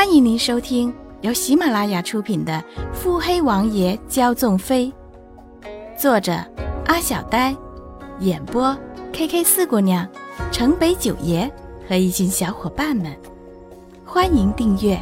[0.00, 2.54] 欢迎您收听由喜马拉雅出品的
[2.94, 4.90] 《腹黑王爷骄纵妃》，
[5.94, 6.32] 作者
[6.86, 7.54] 阿小呆，
[8.20, 8.74] 演播
[9.12, 10.10] K K 四姑娘、
[10.50, 11.46] 城北九爷
[11.86, 13.14] 和一群小伙伴们。
[14.02, 14.98] 欢迎订阅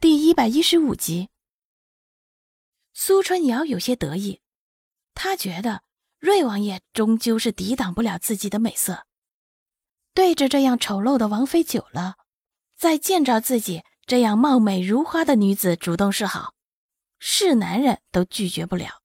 [0.00, 1.28] 第一百一十五集。
[2.92, 4.40] 苏春瑶有些得意。
[5.14, 5.82] 他觉得
[6.18, 9.06] 瑞王爷终究是抵挡不了自己的美色，
[10.14, 12.16] 对着这样丑陋的王妃久了，
[12.76, 16.54] 再见着自己这样貌美如花的女子主动示好，
[17.18, 19.02] 是男人都拒绝不了。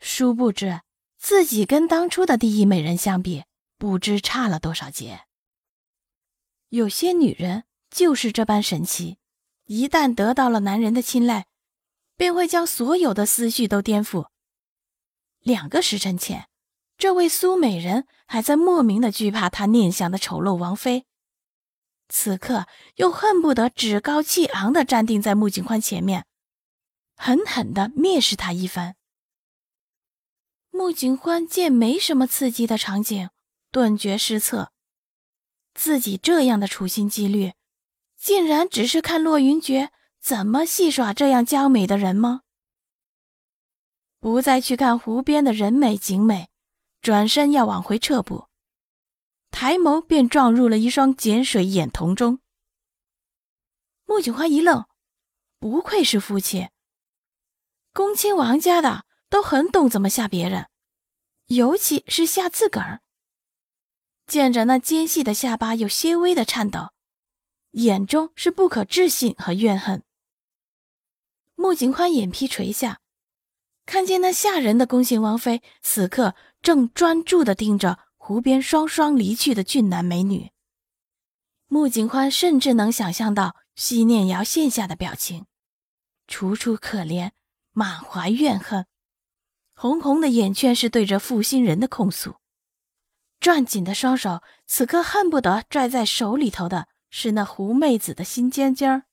[0.00, 0.82] 殊不知
[1.18, 3.44] 自己跟当初的第一美人相比，
[3.78, 5.24] 不知差了多少节。
[6.68, 9.18] 有些女人就是这般神奇，
[9.66, 11.46] 一旦得到了男人的青睐，
[12.16, 14.28] 便会将所有的思绪都颠覆。
[15.44, 16.48] 两个时辰前，
[16.96, 21.04] 这位苏美人还在莫名的惧怕他念想的丑陋王妃，
[22.08, 26.24] 此刻又恨不得趾高气昂的站定在穆景欢前面，
[27.14, 28.96] 狠狠的蔑视他一番。
[30.70, 33.28] 穆景欢见没什么刺激的场景，
[33.70, 34.72] 顿觉失策。
[35.74, 37.52] 自己这样的处心积虑，
[38.16, 39.90] 竟然只是看洛云珏
[40.22, 42.43] 怎么戏耍这样娇美的人吗？
[44.24, 46.48] 不再去看湖边的人美景美，
[47.02, 48.48] 转身要往回撤步，
[49.50, 52.38] 抬眸便撞入了一双碱水眼瞳中。
[54.06, 54.86] 穆景花一愣，
[55.58, 56.70] 不愧是夫妻，
[57.92, 60.70] 恭亲王家的都很懂怎么吓别人，
[61.48, 63.02] 尤其是吓自个儿。
[64.26, 66.94] 见着那尖细的下巴有些微的颤抖，
[67.72, 70.02] 眼中是不可置信和怨恨。
[71.56, 73.02] 穆景欢眼皮垂下。
[73.86, 80.50] 看见那吓人的宫刑王妃，此刻正专注地盯着湖边双双离去的俊男美女。
[81.68, 85.46] 穆景欢甚至能想象到西念瑶现下的表情，
[86.26, 87.32] 楚楚可怜，
[87.72, 88.86] 满怀怨恨，
[89.74, 92.36] 红红的眼圈是对着负心人的控诉，
[93.40, 99.04] 攥紧的双手此刻恨不得拽在手里头的是那狐妹子的心尖尖儿。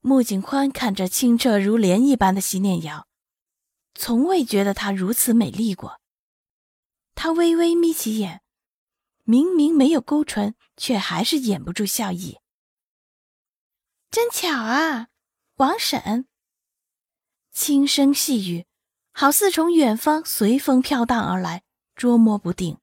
[0.00, 3.08] 穆景宽看着清澈如莲一般的西念瑶。
[3.98, 6.00] 从未觉得她如此美丽过。
[7.14, 8.42] 他微微眯起眼，
[9.24, 12.38] 明明没有勾唇，却还是掩不住笑意。
[14.10, 15.08] 真巧啊，
[15.56, 16.26] 王婶。
[17.50, 18.66] 轻声细语，
[19.12, 21.64] 好似从远方随风飘荡而来，
[21.94, 22.78] 捉摸不定。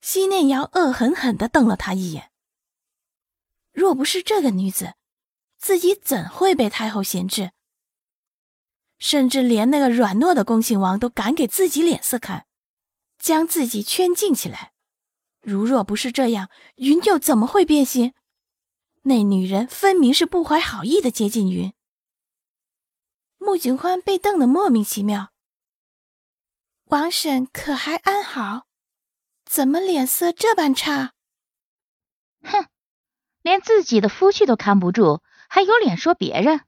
[0.00, 2.30] 西念瑶恶狠狠地瞪了他一眼。
[3.72, 4.94] 若不是这个女子，
[5.58, 7.50] 自己怎会被太后闲置？
[8.98, 12.46] 甚至连那个软糯的恭亲王都敢给自己脸色看，
[13.18, 14.72] 将自己圈禁起来。
[15.42, 18.14] 如若不是这样，云又怎么会变心？
[19.02, 21.72] 那女人分明是不怀好意的接近云。
[23.36, 25.30] 穆景欢被瞪得莫名其妙。
[26.86, 28.66] 王婶可还安好？
[29.44, 31.12] 怎么脸色这般差？
[32.42, 32.66] 哼，
[33.42, 36.62] 连自己的夫婿都看不住，还有脸说别人？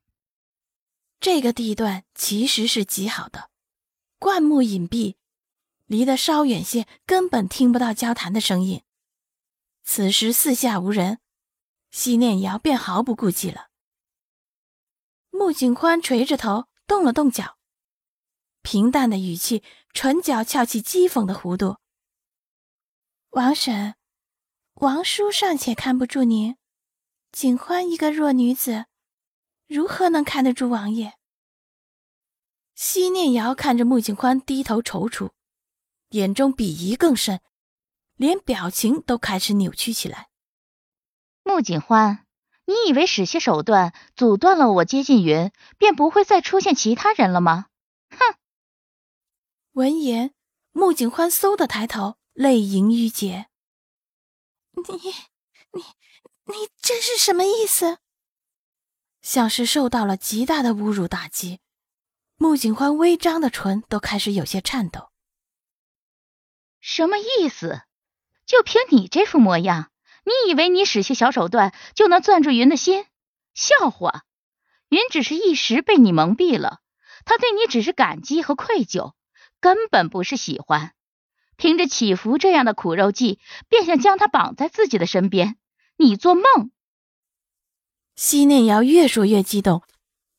[1.18, 3.50] 这个地段其实是极好的，
[4.18, 5.16] 灌木隐蔽，
[5.86, 8.82] 离得稍远些，根本听不到交谈的声音。
[9.82, 11.18] 此时四下无人，
[11.90, 13.68] 西念瑶便毫不顾忌了。
[15.30, 17.58] 穆景宽垂着头，动了动脚，
[18.62, 19.62] 平淡的语气，
[19.92, 21.78] 唇角翘起讥讽的弧度
[23.30, 23.94] ：“王婶，
[24.74, 26.56] 王叔尚且看不住您，
[27.32, 28.86] 景欢一个弱女子。”
[29.66, 31.14] 如何能看得住王爷？
[32.74, 35.30] 西念瑶看着穆景欢低头踌躇，
[36.10, 37.40] 眼中鄙夷更甚，
[38.16, 40.28] 连表情都开始扭曲起来。
[41.42, 42.26] 穆景欢，
[42.66, 47.68] 你以为使些手段阻断了我接近云，便不会再出现其他人了吗？
[48.10, 48.36] 哼！
[49.72, 50.34] 闻言，
[50.72, 53.48] 穆景欢嗖的抬头，泪盈于睫。
[54.72, 54.82] 你、
[55.72, 55.82] 你、
[56.44, 57.98] 你这是什么意思？
[59.26, 61.58] 像是受到了极大的侮辱打击，
[62.36, 65.10] 穆景欢微张的唇都开始有些颤抖。
[66.78, 67.82] 什么意思？
[68.46, 69.90] 就凭你这副模样，
[70.22, 73.04] 你以为你使些小手段就能攥住云的心？
[73.52, 74.22] 笑话！
[74.90, 76.78] 云只是一时被你蒙蔽了，
[77.24, 79.14] 他对你只是感激和愧疚，
[79.58, 80.92] 根本不是喜欢。
[81.56, 85.56] 凭着祈福这样的苦肉计，便想将他绑在自己的身边，
[85.96, 86.70] 你做梦！
[88.16, 89.82] 西念瑶越说越激动，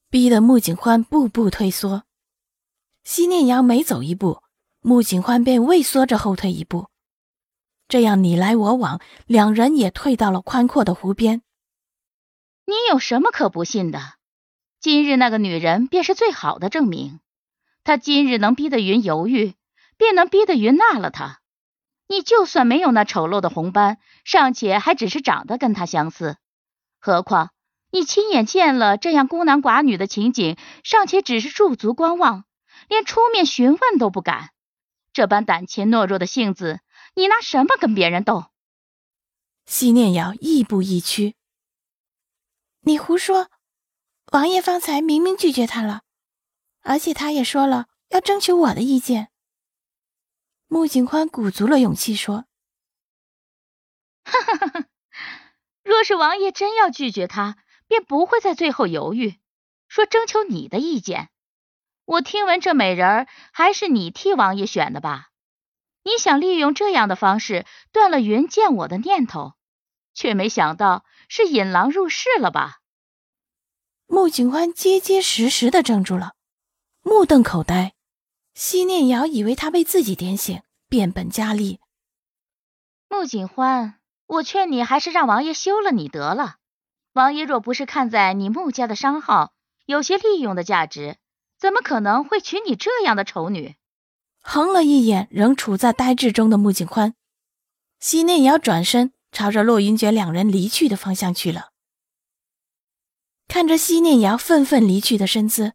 [0.10, 2.06] 逼得穆景欢步步退缩。
[3.04, 4.42] 西念瑶每走一步，
[4.82, 6.88] 穆景欢便畏缩着后退一步，
[7.88, 11.44] 这样你来我往，两人也退到了宽阔的湖边。
[12.66, 14.00] 你有什么可不信的？
[14.80, 17.20] 今日那个女人便是最好的证明。
[17.84, 19.54] 她今日能逼得云犹豫，
[19.98, 21.42] 便能逼得云纳了她。
[22.08, 26.38] 你就算没有那丑陋的红斑，尚且还只是长得跟她相似，
[27.00, 27.52] 何况
[27.98, 32.46] 你亲眼见了这样孤男寡女的情景，尚且只是驻足观望，
[32.88, 34.52] 连出面询问都不敢。
[35.14, 36.80] 这般胆怯懦弱的性子，
[37.16, 38.52] 你拿什么跟别人斗？
[39.66, 41.36] 西念瑶亦步亦趋。
[42.82, 43.50] 你胡说！
[44.32, 46.04] 王爷方才明明拒绝他了，
[46.84, 49.30] 而且他也说了要征求我的意见。
[50.68, 52.46] 穆景宽鼓足了勇气说
[54.24, 54.86] ：“哈哈哈哈
[55.84, 57.58] 若是王爷真要拒绝他，
[57.88, 59.36] 便不会在最后犹豫，
[59.88, 61.30] 说征求你的意见。
[62.06, 65.30] 我听闻这美人儿还是你替王爷选的吧？
[66.04, 69.54] 你想利用这样的方式断了云见我的念头，
[70.14, 72.78] 却没想到是引狼入室了吧？”
[74.08, 76.36] 穆景欢结结实实的怔住了，
[77.02, 77.94] 目瞪口呆。
[78.54, 81.80] 西念瑶以为他被自己点醒，变本加厉。
[83.10, 86.56] 穆景欢，我劝你还是让王爷休了你得了。
[87.18, 89.52] 王爷若不是看在你穆家的商号
[89.88, 91.18] 有些利用的价值，
[91.58, 93.76] 怎么可能会娶你这样的丑女？
[94.40, 97.16] 横了一眼仍处在呆滞中的穆景欢，
[98.00, 101.70] 西念瑶转身朝着洛云珏两人离去的方向去了。
[103.48, 105.74] 看着西念瑶愤愤离去的身姿。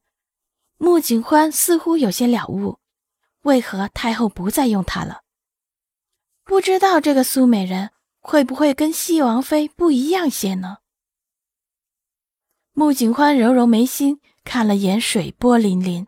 [0.78, 2.78] 穆景欢似乎有些了悟，
[3.42, 5.22] 为何太后不再用他了？
[6.44, 7.90] 不知道这个苏美人
[8.20, 10.78] 会不会跟西王妃不一样些呢？
[12.72, 16.06] 穆景欢揉揉眉心，看了眼水波粼粼，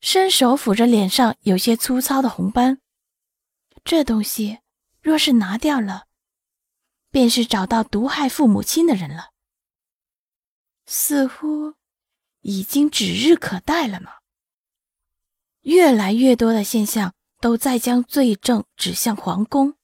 [0.00, 2.80] 伸手抚着脸上有些粗糙的红斑。
[3.84, 4.58] 这东西
[5.00, 6.04] 若是拿掉了，
[7.10, 9.30] 便是找到毒害父母亲的人了。
[10.86, 11.74] 似乎。
[12.42, 14.08] 已经指日可待了呢。
[15.60, 19.74] 越来越多的现象都在将罪证指向皇宫。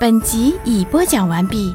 [0.00, 1.74] 本集已播讲完毕。